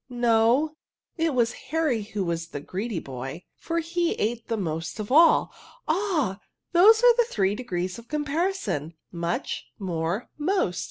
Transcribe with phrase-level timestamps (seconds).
[0.09, 0.77] "No;
[1.15, 5.53] it was Harry who was the greedy boy; for he ate the most of all.
[5.87, 6.39] Ah!
[6.71, 10.79] those are the three degrees of comparison,— much, more, most.